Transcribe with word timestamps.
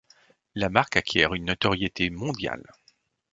La 0.55 0.69
marque 0.69 0.97
acquiert 0.97 1.35
une 1.35 1.45
notoriété 1.45 2.09
mondiale. 2.09 2.65